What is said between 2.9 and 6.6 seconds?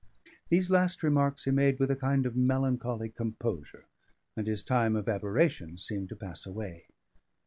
composure, and his time of aberration seemed to pass